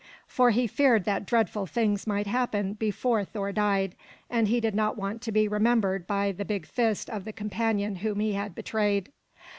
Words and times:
For 0.25 0.49
he 0.49 0.65
feared 0.65 1.05
that 1.05 1.27
dreadful 1.27 1.67
things 1.67 2.07
might 2.07 2.25
happen 2.25 2.73
before 2.73 3.23
Thor 3.23 3.51
died; 3.51 3.93
and 4.31 4.47
he 4.47 4.59
did 4.59 4.73
not 4.73 4.97
want 4.97 5.21
to 5.21 5.31
be 5.31 5.47
remembered 5.47 6.07
by 6.07 6.31
the 6.31 6.43
big 6.43 6.65
fist 6.65 7.07
of 7.07 7.23
the 7.23 7.31
companion 7.31 7.97
whom 7.97 8.19
he 8.19 8.33
had 8.33 8.55
betrayed. 8.55 9.11